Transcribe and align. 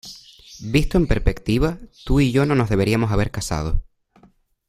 Visto 0.63 0.97
en 0.97 1.05
perspectiva, 1.05 1.77
tú 2.05 2.21
y 2.21 2.31
yo 2.31 2.47
no 2.47 2.55
nos 2.55 2.69
deberíamos 2.71 3.11
haber 3.11 3.29
casado. 3.29 3.83